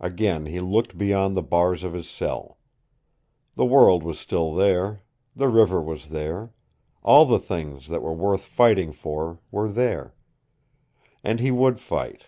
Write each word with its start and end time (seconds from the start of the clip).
Again 0.00 0.44
he 0.44 0.60
looked 0.60 0.98
beyond 0.98 1.34
the 1.34 1.40
bars 1.42 1.82
of 1.82 1.94
his 1.94 2.06
cell. 2.06 2.58
The 3.54 3.64
world 3.64 4.02
was 4.02 4.18
still 4.20 4.52
there; 4.52 5.00
the 5.34 5.48
river 5.48 5.80
was 5.80 6.10
there; 6.10 6.52
all 7.02 7.24
the 7.24 7.38
things 7.38 7.88
that 7.88 8.02
were 8.02 8.12
worth 8.12 8.42
fighting 8.42 8.92
for 8.92 9.40
were 9.50 9.72
there. 9.72 10.14
And 11.24 11.40
he 11.40 11.50
would 11.50 11.80
fight. 11.80 12.26